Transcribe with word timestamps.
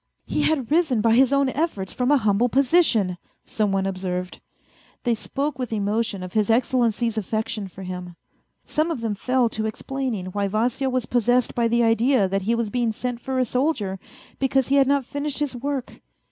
"He 0.25 0.41
had 0.41 0.71
risen 0.71 0.99
by 0.99 1.13
his 1.13 1.31
own 1.31 1.49
efforts 1.49 1.93
from 1.93 2.09
a 2.09 2.17
humble 2.17 2.49
position," 2.49 3.19
some 3.45 3.71
one 3.71 3.85
observed. 3.85 4.41
They 5.03 5.13
spoke 5.13 5.59
with 5.59 5.71
emotion 5.71 6.23
of 6.23 6.33
His 6.33 6.49
Excellency's 6.49 7.19
affection 7.19 7.67
for 7.67 7.83
him. 7.83 8.15
Some 8.65 8.89
of 8.89 9.01
them 9.01 9.13
fell 9.13 9.47
to 9.49 9.67
explaining 9.67 10.25
why 10.33 10.47
Vasya 10.47 10.89
was 10.89 11.05
possessed 11.05 11.53
by 11.53 11.67
the 11.67 11.83
idea 11.83 12.27
that 12.27 12.41
he 12.41 12.55
was 12.55 12.71
being 12.71 12.91
sent 12.91 13.19
for 13.19 13.37
a 13.37 13.45
soldier, 13.45 13.99
because 14.39 14.69
he 14.69 14.77
had 14.77 14.87
not 14.87 15.05
finished 15.05 15.37
his 15.37 15.55
work. 15.55 16.01